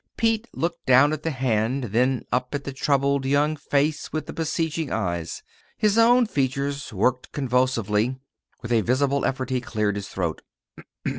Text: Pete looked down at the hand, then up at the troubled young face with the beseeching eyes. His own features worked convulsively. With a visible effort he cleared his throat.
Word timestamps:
Pete 0.17 0.47
looked 0.51 0.87
down 0.87 1.13
at 1.13 1.21
the 1.21 1.29
hand, 1.29 1.83
then 1.91 2.25
up 2.31 2.55
at 2.55 2.63
the 2.63 2.73
troubled 2.73 3.23
young 3.23 3.55
face 3.55 4.11
with 4.11 4.25
the 4.25 4.33
beseeching 4.33 4.91
eyes. 4.91 5.43
His 5.77 5.95
own 5.95 6.25
features 6.25 6.91
worked 6.91 7.31
convulsively. 7.31 8.17
With 8.63 8.71
a 8.71 8.81
visible 8.81 9.25
effort 9.25 9.51
he 9.51 9.61
cleared 9.61 9.95
his 9.97 10.07
throat. 10.09 10.41